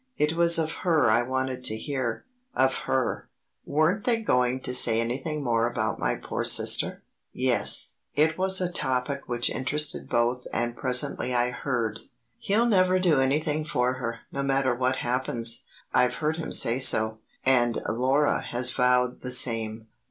[0.17, 3.29] It was of her I wanted to hear, of her.
[3.67, 7.03] Weren't they going to say anything more about my poor sister?
[7.33, 11.99] Yes; it was a topic which interested both and presently I heard:
[12.39, 17.19] "He'll never do anything for her, no matter what happens; I've heard him say so.
[17.45, 19.85] And Laura has vowed the same."